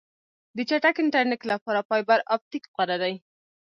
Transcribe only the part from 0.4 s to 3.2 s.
د چټک انټرنیټ لپاره فایبر آپټیک غوره دی.